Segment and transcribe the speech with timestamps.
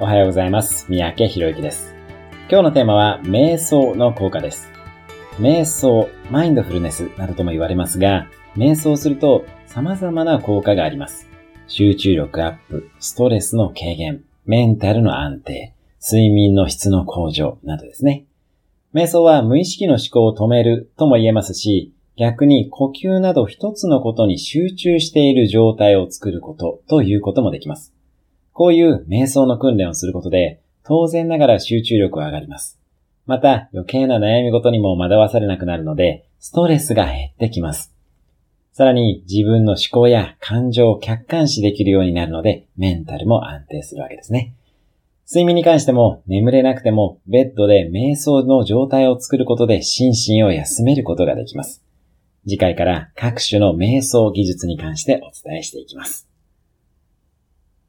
[0.00, 0.86] おはようございます。
[0.88, 1.94] 三宅博之です。
[2.50, 4.68] 今日のテーマは、瞑想の効果です。
[5.38, 8.26] 瞑想、マインドフルネスなどとも言われますが、
[8.56, 11.28] 瞑想すると様々な効果があります。
[11.68, 18.24] 集中力アップ、ストレスの軽減、メンタルの安定、睡眠の質の向上などですね。
[18.94, 27.94] 瞑想は無意識の思考を止めるとも言えますし、逆に呼吸など一つのことに集中している状態を作ることということもできます。
[28.54, 32.78] こういう瞑想の訓練をすることで、当然ながら集中力は上がります。
[33.26, 37.92] また余計な悩み事にも惑わされなくなるので、ストレスが減ってきます。
[38.72, 44.54] さらに自分の思考や感情を客観視できるようになるので、メンタルも安定するわけですね。
[45.26, 51.82] 睡眠に関しても眠れなくてもベッドで瞑想の状態を作ることで心身を休めることができます。
[52.44, 56.28] 次回から各種の瞑想技術に関してお伝えしていきます。